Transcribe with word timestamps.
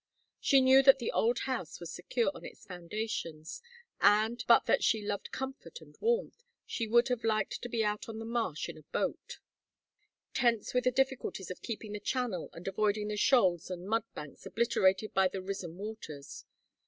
She 0.39 0.61
knew 0.61 0.81
that 0.81 0.97
the 0.97 1.11
old 1.11 1.37
house 1.41 1.79
was 1.79 1.91
secure 1.91 2.31
on 2.33 2.43
its 2.43 2.65
foundations, 2.65 3.61
and, 3.99 4.43
but 4.47 4.65
that 4.65 4.83
she 4.83 5.05
loved 5.05 5.31
comfort 5.31 5.79
and 5.79 5.95
warmth, 6.01 6.43
she 6.65 6.87
would 6.87 7.09
have 7.09 7.23
liked 7.23 7.61
to 7.61 7.69
be 7.69 7.85
out 7.85 8.09
on 8.09 8.17
the 8.17 8.25
marsh 8.25 8.67
in 8.67 8.79
a 8.79 8.89
boat; 8.91 9.37
tense 10.33 10.73
with 10.73 10.85
the 10.85 10.91
difficulties 10.91 11.51
of 11.51 11.61
keeping 11.61 11.91
the 11.93 11.99
channel 11.99 12.49
and 12.53 12.67
avoiding 12.67 13.09
the 13.09 13.15
shoals 13.15 13.69
and 13.69 13.87
mud 13.87 14.03
banks 14.15 14.43
obliterated 14.47 15.13
by 15.13 15.27
the 15.27 15.39
risen 15.39 15.77
waters. 15.77 16.45